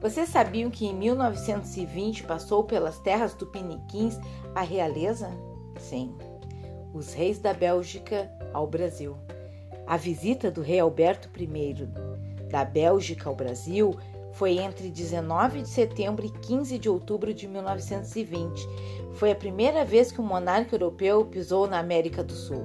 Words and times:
Vocês 0.00 0.30
sabiam 0.30 0.70
que 0.70 0.86
em 0.86 0.94
1920 0.94 2.22
passou 2.22 2.64
pelas 2.64 2.98
terras 2.98 3.34
tupiniquins 3.34 4.18
a 4.54 4.62
realeza? 4.62 5.30
Sim, 5.78 6.14
os 6.94 7.12
reis 7.12 7.38
da 7.38 7.52
Bélgica 7.52 8.30
ao 8.54 8.66
Brasil. 8.66 9.14
A 9.86 9.98
visita 9.98 10.50
do 10.50 10.62
rei 10.62 10.80
Alberto 10.80 11.28
I 11.38 11.86
da 12.48 12.64
Bélgica 12.64 13.28
ao 13.28 13.36
Brasil 13.36 13.94
foi 14.32 14.58
entre 14.58 14.88
19 14.88 15.62
de 15.62 15.68
setembro 15.68 16.24
e 16.24 16.30
15 16.30 16.78
de 16.78 16.88
outubro 16.88 17.34
de 17.34 17.46
1920. 17.46 18.66
Foi 19.14 19.30
a 19.30 19.36
primeira 19.36 19.84
vez 19.84 20.10
que 20.10 20.20
um 20.20 20.24
monarca 20.24 20.76
europeu 20.76 21.26
pisou 21.26 21.66
na 21.66 21.78
América 21.78 22.24
do 22.24 22.32
Sul. 22.32 22.64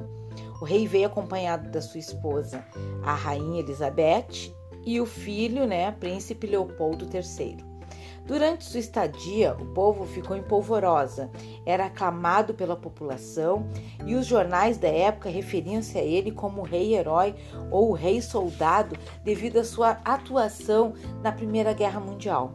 O 0.61 0.63
rei 0.63 0.87
veio 0.87 1.07
acompanhado 1.07 1.69
da 1.69 1.81
sua 1.81 1.99
esposa, 1.99 2.63
a 3.03 3.13
rainha 3.13 3.59
Elizabeth, 3.59 4.53
e 4.85 5.01
o 5.01 5.05
filho, 5.05 5.65
né, 5.65 5.91
príncipe 5.91 6.47
Leopoldo 6.47 7.07
III. 7.11 7.75
Durante 8.25 8.63
sua 8.63 8.79
estadia, 8.79 9.55
o 9.59 9.67
povo 9.67 10.03
ficou 10.03 10.35
em 10.35 10.41
polvorosa, 10.41 11.29
era 11.63 11.85
aclamado 11.85 12.55
pela 12.55 12.75
população 12.75 13.67
e 14.03 14.15
os 14.15 14.25
jornais 14.25 14.79
da 14.79 14.87
época 14.87 15.29
referiam-se 15.29 15.95
a 15.97 16.01
ele 16.01 16.31
como 16.31 16.63
rei 16.63 16.95
herói 16.95 17.35
ou 17.69 17.93
rei 17.93 18.21
soldado 18.21 18.97
devido 19.23 19.57
à 19.57 19.63
sua 19.63 19.99
atuação 20.03 20.93
na 21.21 21.31
Primeira 21.31 21.71
Guerra 21.71 21.99
Mundial. 21.99 22.53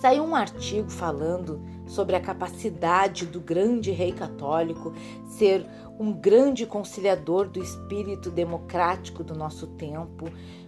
Saiu 0.00 0.24
um 0.24 0.34
artigo 0.34 0.90
falando 0.90 1.60
sobre 1.86 2.16
a 2.16 2.20
capacidade 2.20 3.26
do 3.26 3.40
grande 3.40 3.90
rei 3.90 4.12
católico 4.12 4.92
ser 5.28 5.66
um 5.98 6.12
grande 6.12 6.66
conciliador 6.66 7.48
do 7.48 7.62
espírito 7.62 8.30
democrático 8.30 9.22
do 9.22 9.34
nosso 9.34 9.66
tempo, 9.68 10.24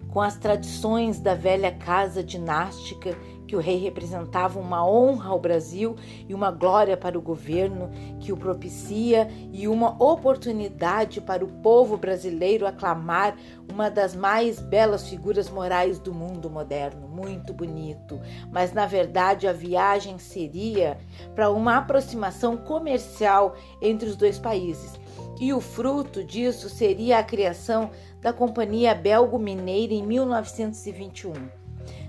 com 0.08 0.20
as 0.20 0.36
tradições 0.36 1.18
da 1.20 1.34
velha 1.34 1.72
casa 1.72 2.22
dinástica 2.22 3.16
que 3.46 3.56
o 3.56 3.60
rei 3.60 3.76
representava 3.76 4.58
uma 4.58 4.86
honra 4.86 5.30
ao 5.30 5.38
Brasil 5.38 5.96
e 6.28 6.34
uma 6.34 6.50
glória 6.50 6.96
para 6.96 7.18
o 7.18 7.22
governo 7.22 7.90
que 8.20 8.32
o 8.32 8.36
propicia 8.36 9.28
e 9.52 9.68
uma 9.68 10.02
oportunidade 10.02 11.20
para 11.20 11.44
o 11.44 11.48
povo 11.62 11.96
brasileiro 11.96 12.66
aclamar 12.66 13.36
uma 13.70 13.90
das 13.90 14.14
mais 14.14 14.60
belas 14.60 15.08
figuras 15.08 15.50
morais 15.50 15.98
do 15.98 16.12
mundo 16.12 16.48
moderno. 16.48 17.06
Muito 17.06 17.52
bonito, 17.52 18.20
mas 18.50 18.72
na 18.72 18.86
verdade 18.86 19.46
a 19.46 19.52
viagem 19.52 20.18
seria 20.18 20.98
para 21.34 21.50
uma 21.50 21.76
aproximação 21.76 22.56
comercial 22.56 23.54
entre 23.80 24.08
os 24.08 24.16
dois 24.16 24.38
países. 24.38 24.98
E 25.44 25.52
o 25.52 25.60
fruto 25.60 26.24
disso 26.24 26.70
seria 26.70 27.18
a 27.18 27.22
criação 27.22 27.90
da 28.18 28.32
Companhia 28.32 28.94
Belgo-Mineira 28.94 29.92
em 29.92 30.02
1921. 30.02 31.34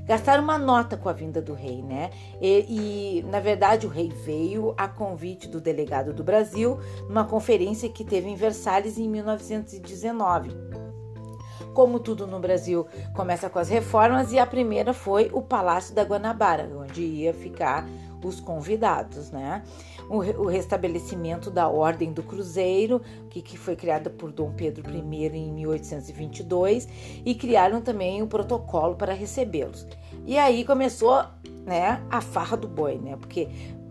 Gastaram 0.05 0.41
uma 0.41 0.57
nota 0.57 0.95
com 0.95 1.09
a 1.09 1.11
vinda 1.11 1.41
do 1.41 1.53
rei, 1.53 1.81
né? 1.81 2.11
E, 2.39 3.19
e, 3.19 3.23
na 3.23 3.41
verdade, 3.41 3.85
o 3.85 3.89
rei 3.89 4.07
veio 4.07 4.73
a 4.77 4.87
convite 4.87 5.49
do 5.49 5.59
delegado 5.59 6.13
do 6.13 6.23
Brasil 6.23 6.79
numa 7.09 7.25
conferência 7.25 7.89
que 7.89 8.05
teve 8.05 8.29
em 8.29 8.35
Versalhes 8.35 8.97
em 8.97 9.09
1919. 9.09 10.51
Como 11.73 11.99
tudo 11.99 12.25
no 12.25 12.39
Brasil 12.39 12.87
começa 13.13 13.49
com 13.49 13.59
as 13.59 13.67
reformas, 13.67 14.31
e 14.31 14.39
a 14.39 14.45
primeira 14.45 14.93
foi 14.93 15.29
o 15.33 15.41
Palácio 15.41 15.93
da 15.93 16.03
Guanabara, 16.03 16.71
onde 16.73 17.01
ia 17.01 17.33
ficar 17.33 17.85
os 18.25 18.39
convidados, 18.39 19.31
né? 19.31 19.63
O, 20.09 20.17
o 20.17 20.47
restabelecimento 20.47 21.49
da 21.49 21.67
Ordem 21.67 22.13
do 22.13 22.23
Cruzeiro, 22.23 23.01
que, 23.29 23.41
que 23.41 23.57
foi 23.57 23.75
criada 23.75 24.09
por 24.09 24.31
Dom 24.31 24.51
Pedro 24.51 24.89
I 24.89 24.99
em 25.37 25.51
1822, 25.53 26.87
e 27.25 27.35
criaram 27.35 27.81
também 27.81 28.21
o 28.21 28.27
protocolo 28.27 28.95
para 28.95 29.13
recebê-los. 29.13 29.87
E 30.25 30.37
aí 30.37 30.63
começou 30.63 31.23
né, 31.65 32.01
a 32.09 32.21
farra 32.21 32.55
do 32.55 32.67
boi, 32.67 32.97
né? 32.97 33.15
Porque 33.15 33.49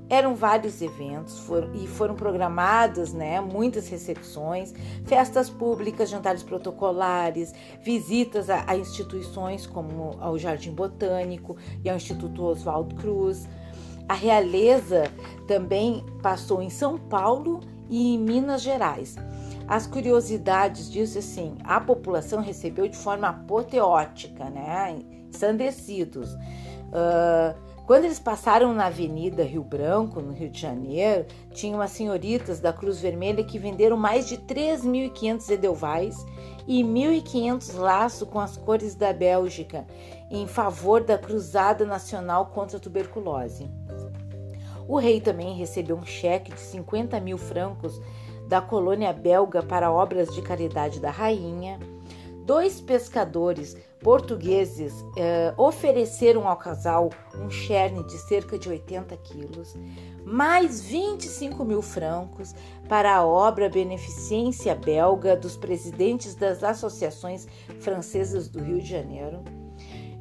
eram 0.09 0.35
vários 0.35 0.83
eventos 0.83 1.39
foram, 1.41 1.75
e 1.75 1.87
foram 1.87 2.15
programadas 2.15 3.13
né, 3.13 3.41
muitas 3.41 3.89
recepções, 3.89 4.75
festas 5.05 5.49
públicas, 5.49 6.11
jantares 6.11 6.43
protocolares, 6.43 7.55
visitas 7.83 8.51
a, 8.51 8.65
a 8.67 8.77
instituições 8.77 9.67
como 9.67 10.17
ao 10.21 10.39
Jardim 10.39 10.73
Botânico 10.73 11.57
e 11.83 11.89
ao 11.89 11.97
Instituto 11.97 12.45
Oswaldo 12.45 12.95
Cruz. 12.97 13.49
A 14.09 14.15
realeza 14.15 15.05
também 15.47 16.05
passou 16.23 16.63
em 16.63 16.71
São 16.71 16.99
Paulo 16.99 17.61
e 17.89 18.15
em 18.15 18.19
Minas 18.19 18.63
Gerais. 18.63 19.17
As 19.67 19.87
curiosidades 19.87 20.91
disso, 20.91 21.19
assim, 21.19 21.57
a 21.65 21.81
população 21.81 22.43
recebeu 22.43 22.87
de 22.87 22.97
forma 22.97 23.29
apoteótica, 23.29 24.51
né? 24.51 24.99
Ensandecidos. 25.29 26.35
Uh, 26.35 27.55
quando 27.87 28.05
eles 28.05 28.19
passaram 28.19 28.73
na 28.73 28.87
Avenida 28.87 29.43
Rio 29.43 29.63
Branco, 29.63 30.21
no 30.21 30.33
Rio 30.33 30.49
de 30.49 30.61
Janeiro, 30.61 31.27
tinham 31.53 31.81
as 31.81 31.91
senhoritas 31.91 32.59
da 32.59 32.73
Cruz 32.73 32.99
Vermelha 32.99 33.45
que 33.45 33.59
venderam 33.59 33.97
mais 33.97 34.27
de 34.27 34.39
3.500 34.39 35.51
edelweiss 35.51 36.25
e 36.67 36.83
1.500 36.83 37.77
laços 37.77 38.29
com 38.29 38.41
as 38.41 38.57
cores 38.57 38.95
da 38.95 39.13
Bélgica 39.13 39.87
em 40.31 40.47
favor 40.47 41.03
da 41.03 41.19
Cruzada 41.19 41.85
Nacional 41.85 42.47
contra 42.47 42.79
a 42.79 42.81
Tuberculose. 42.81 43.71
O 44.87 44.99
rei 44.99 45.21
também 45.21 45.55
recebeu 45.55 45.97
um 45.97 46.05
cheque 46.05 46.53
de 46.53 46.61
50 46.61 47.19
mil 47.21 47.39
francos 47.39 48.01
da 48.49 48.61
colônia 48.61 49.13
belga 49.13 49.63
para 49.63 49.91
obras 49.91 50.29
de 50.35 50.43
caridade 50.43 51.01
da 51.01 51.11
rainha. 51.11 51.79
Dois 52.45 52.81
pescadores 52.81 53.75
portugueses 54.01 54.93
eh, 55.17 55.55
ofereceram 55.57 56.47
ao 56.47 56.57
casal 56.59 57.09
um 57.35 57.49
cherne 57.49 58.05
de 58.05 58.19
cerca 58.19 58.59
de 58.59 58.69
80 58.69 59.17
quilos, 59.17 59.75
mais 60.27 60.83
25 60.83 61.65
mil 61.65 61.81
francos 61.81 62.55
para 62.87 63.17
a 63.17 63.25
obra 63.25 63.71
Beneficência 63.71 64.75
Belga 64.75 65.35
dos 65.35 65.57
presidentes 65.57 66.35
das 66.35 66.63
associações 66.63 67.49
francesas 67.81 68.47
do 68.47 68.63
Rio 68.63 68.79
de 68.79 68.91
Janeiro. 68.91 69.43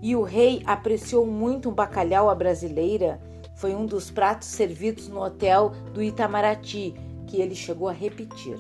E 0.02 0.16
o 0.16 0.24
rei 0.24 0.64
apreciou 0.66 1.26
muito 1.26 1.70
um 1.70 1.74
bacalhau 1.74 2.30
à 2.30 2.36
brasileira 2.36 3.20
foi 3.56 3.76
um 3.76 3.86
dos 3.86 4.10
pratos 4.10 4.48
servidos 4.48 5.08
no 5.08 5.22
hotel 5.22 5.72
do 5.94 6.02
Itamaraty, 6.02 6.94
que 7.28 7.40
ele 7.40 7.56
chegou 7.56 7.88
a 7.88 7.94
repetir. 7.94 8.58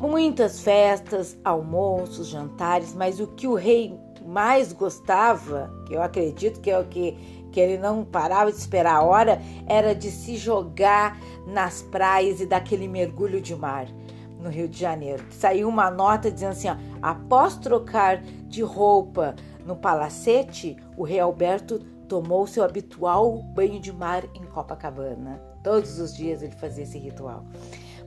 Muitas 0.00 0.60
festas, 0.60 1.36
almoços, 1.44 2.28
jantares, 2.28 2.94
mas 2.94 3.20
o 3.20 3.26
que 3.26 3.46
o 3.46 3.52
rei 3.52 4.00
mais 4.24 4.72
gostava, 4.72 5.70
que 5.86 5.92
eu 5.92 6.02
acredito 6.02 6.58
que 6.58 6.70
é 6.70 6.78
o 6.78 6.86
que, 6.86 7.12
que 7.52 7.60
ele 7.60 7.76
não 7.76 8.02
parava 8.02 8.50
de 8.50 8.56
esperar 8.56 8.94
a 8.94 9.02
hora, 9.02 9.42
era 9.66 9.94
de 9.94 10.10
se 10.10 10.38
jogar 10.38 11.20
nas 11.46 11.82
praias 11.82 12.40
e 12.40 12.46
daquele 12.46 12.88
mergulho 12.88 13.42
de 13.42 13.54
mar 13.54 13.88
no 14.38 14.48
Rio 14.48 14.66
de 14.66 14.80
Janeiro. 14.80 15.22
Saiu 15.32 15.68
uma 15.68 15.90
nota 15.90 16.30
dizendo 16.30 16.52
assim: 16.52 16.68
ó, 16.68 16.76
após 17.02 17.56
trocar 17.56 18.22
de 18.22 18.62
roupa 18.62 19.36
no 19.66 19.76
palacete, 19.76 20.78
o 20.96 21.04
rei 21.04 21.20
Alberto 21.20 21.78
tomou 22.08 22.46
seu 22.46 22.64
habitual 22.64 23.42
banho 23.54 23.78
de 23.78 23.92
mar 23.92 24.24
em 24.34 24.46
Copacabana. 24.46 25.42
Todos 25.62 25.98
os 25.98 26.16
dias 26.16 26.42
ele 26.42 26.54
fazia 26.54 26.84
esse 26.84 26.98
ritual. 26.98 27.44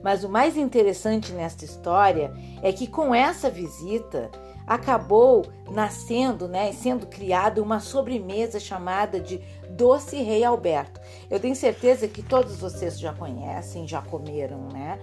Mas 0.04 0.22
o 0.22 0.28
mais 0.28 0.54
interessante 0.54 1.32
nesta 1.32 1.64
história 1.64 2.30
é 2.62 2.70
que 2.70 2.86
com 2.86 3.14
essa 3.14 3.48
visita 3.48 4.30
acabou 4.66 5.46
nascendo, 5.70 6.46
né, 6.46 6.72
sendo 6.72 7.06
criada 7.06 7.62
uma 7.62 7.80
sobremesa 7.80 8.60
chamada 8.60 9.18
de 9.18 9.40
Doce 9.70 10.22
Rei 10.22 10.44
Alberto. 10.44 11.00
Eu 11.30 11.40
tenho 11.40 11.56
certeza 11.56 12.06
que 12.06 12.22
todos 12.22 12.58
vocês 12.58 13.00
já 13.00 13.14
conhecem, 13.14 13.88
já 13.88 14.02
comeram, 14.02 14.68
né? 14.70 14.98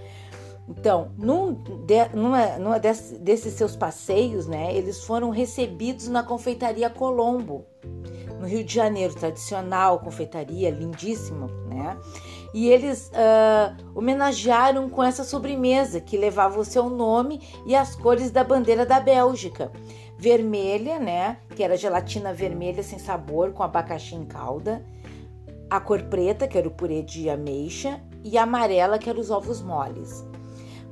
Então, 0.69 1.11
num, 1.17 1.53
de, 1.53 2.07
numa, 2.13 2.59
numa 2.59 2.79
desse, 2.79 3.17
desses 3.17 3.55
seus 3.55 3.75
passeios, 3.75 4.45
né, 4.45 4.71
eles 4.71 5.03
foram 5.03 5.31
recebidos 5.31 6.07
na 6.07 6.21
confeitaria 6.21 6.91
Colombo 6.91 7.65
no 8.41 8.47
Rio 8.47 8.63
de 8.63 8.73
Janeiro, 8.73 9.13
tradicional, 9.13 9.99
confeitaria 9.99 10.71
lindíssima, 10.71 11.47
né? 11.69 11.95
E 12.53 12.67
eles 12.67 13.09
uh, 13.09 13.97
homenagearam 13.97 14.89
com 14.89 15.01
essa 15.01 15.23
sobremesa 15.23 16.01
que 16.01 16.17
levava 16.17 16.59
o 16.59 16.65
seu 16.65 16.89
nome 16.89 17.39
e 17.65 17.75
as 17.75 17.95
cores 17.95 18.31
da 18.31 18.43
bandeira 18.43 18.85
da 18.85 18.99
Bélgica. 18.99 19.71
Vermelha, 20.17 20.99
né? 20.99 21.37
Que 21.55 21.63
era 21.63 21.77
gelatina 21.77 22.33
vermelha 22.33 22.83
sem 22.83 22.99
sabor 22.99 23.53
com 23.53 23.63
abacaxi 23.63 24.15
em 24.15 24.25
calda. 24.25 24.83
A 25.69 25.79
cor 25.79 26.01
preta, 26.03 26.47
que 26.47 26.57
era 26.57 26.67
o 26.67 26.71
purê 26.71 27.01
de 27.01 27.29
ameixa. 27.29 28.01
E 28.23 28.37
amarela, 28.37 28.99
que 28.99 29.09
eram 29.09 29.21
os 29.21 29.31
ovos 29.31 29.61
moles. 29.61 30.25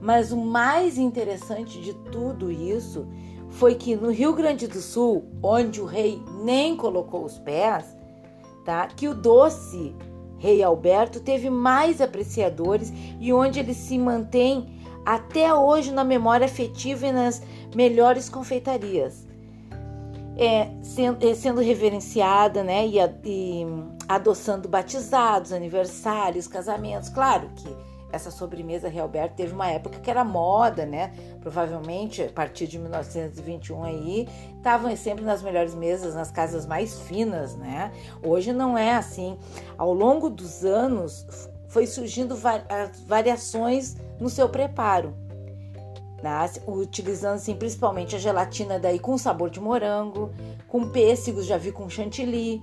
Mas 0.02 0.31
o 0.31 0.38
mais 0.38 0.98
interessante 0.98 1.81
de 1.81 1.94
tudo 1.94 2.50
isso 2.50 3.06
foi 3.51 3.75
que 3.75 3.96
no 3.96 4.12
Rio 4.12 4.34
Grande 4.34 4.68
do 4.68 4.80
Sul, 4.81 5.25
onde 5.42 5.81
o 5.81 5.86
rei 5.86 6.22
nem 6.44 6.75
colocou 6.75 7.25
os 7.25 7.38
pés, 7.40 7.86
tá? 8.66 8.88
Que 8.88 9.07
o 9.07 9.13
doce 9.13 9.96
rei 10.38 10.63
Alberto 10.63 11.19
teve 11.19 11.50
mais 11.50 12.00
apreciadores 12.00 12.94
e 13.19 13.34
onde 13.34 13.60
ele 13.60 13.74
se 13.74 13.98
mantém 13.98 14.80
até 15.06 15.54
hoje 15.54 15.92
na 15.92 16.04
memória 16.04 16.46
afetiva 16.46 17.07
e 17.07 17.12
nas 17.12 17.42
melhores 17.75 18.30
confeitarias. 18.30 19.28
é, 20.40 20.69
sendo, 20.81 21.28
é, 21.28 21.36
sendo 21.36 21.60
reverenciada, 21.60 22.63
né? 22.63 22.88
E, 22.88 22.98
e 23.25 23.68
adoçando 24.07 24.69
batizados, 24.69 25.52
aniversários, 25.52 26.48
casamentos. 26.48 27.10
Claro 27.10 27.50
que 27.56 27.68
essa 28.11 28.31
sobremesa 28.31 28.88
Realberto 28.88 29.35
teve 29.35 29.53
uma 29.53 29.69
época 29.69 30.00
que 30.00 30.09
era 30.09 30.23
moda, 30.23 30.85
né? 30.85 31.11
Provavelmente 31.41 32.23
a 32.23 32.29
partir 32.29 32.67
de 32.67 32.79
1921 32.79 33.83
aí, 33.83 34.27
estavam 34.57 34.95
sempre 34.95 35.23
nas 35.23 35.41
melhores 35.41 35.75
mesas, 35.75 36.15
nas 36.15 36.31
casas 36.31 36.65
mais 36.65 37.00
finas, 37.01 37.56
né? 37.56 37.91
Hoje 38.23 38.51
não 38.51 38.77
é 38.77 38.95
assim. 38.95 39.38
Ao 39.77 39.94
longo 39.94 40.29
dos 40.29 40.65
anos 40.65 41.50
foi 41.67 41.85
surgindo 41.85 42.35
variações 43.06 43.95
no 44.19 44.29
seu 44.29 44.50
preparo. 44.50 45.13
Né? 46.21 46.31
Utilizando 46.67 47.35
assim, 47.35 47.56
principalmente 47.56 48.15
a 48.15 48.19
gelatina 48.19 48.77
daí 48.77 49.00
com 49.00 49.17
sabor 49.17 49.50
de 49.50 49.59
morango, 49.59 50.31
com 50.67 50.89
pêssegos, 50.89 51.45
já 51.45 51.57
vi 51.57 51.71
com 51.71 51.89
chantilly 51.89 52.61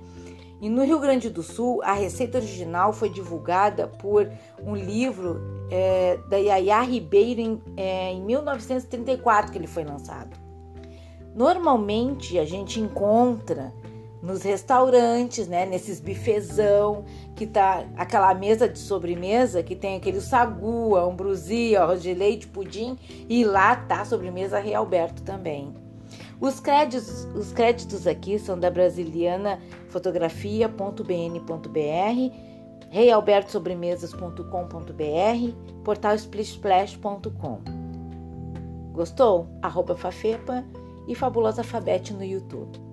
e 0.61 0.70
no 0.70 0.82
Rio 0.85 0.99
Grande 0.99 1.29
do 1.29 1.43
Sul, 1.43 1.82
a 1.82 1.93
receita 1.93 2.38
original 2.38 2.93
foi 2.93 3.11
divulgada 3.11 3.87
por 3.87 4.31
um 4.62 4.75
livro 4.75 5.41
é, 5.70 6.19
da 6.29 6.37
Yaya 6.37 6.81
Ribeiro 6.81 7.41
em, 7.41 7.62
é, 7.76 8.12
em 8.12 8.23
1934 8.23 9.53
que 9.53 9.58
ele 9.58 9.67
foi 9.67 9.85
lançado. 9.85 10.37
Normalmente 11.35 12.38
a 12.38 12.44
gente 12.47 12.81
encontra 12.81 13.73
nos 14.23 14.43
restaurantes, 14.43 15.47
né, 15.47 15.67
nesses 15.67 16.00
bifezão, 16.00 17.05
que 17.35 17.47
tá 17.47 17.85
aquela 17.97 18.32
mesa 18.35 18.67
de 18.67 18.79
sobremesa 18.79 19.62
que 19.62 19.76
tem 19.76 19.97
aquele 19.97 20.20
sagu, 20.20 20.97
ambrosia, 20.97 21.82
arroz 21.82 22.03
de 22.03 22.14
leite, 22.14 22.49
pudim 22.49 22.99
e 23.29 23.44
lá 23.44 23.76
tá 23.76 24.00
a 24.00 24.05
sobremesa 24.06 24.58
Realberto 24.58 25.23
também. 25.23 25.75
Os 26.41 26.61
créditos, 26.61 27.26
os 27.35 27.53
créditos 27.53 28.06
aqui 28.06 28.38
são 28.38 28.58
da 28.58 28.70
brasiliana 28.70 29.58
fotografia.bn.br, 29.96 32.34
reialbertosobremesas.com.br, 32.90 35.82
portal 35.82 36.19
splishsplash.com. 36.19 37.60
Gostou? 38.93 39.48
Arroba 39.62 39.96
Fafepa 39.96 40.62
e 41.08 41.14
Fabulosa 41.14 41.62
Alfabete 41.62 42.12
no 42.12 42.22
YouTube. 42.22 42.86